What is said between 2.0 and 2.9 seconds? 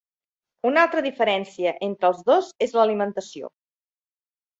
els dos és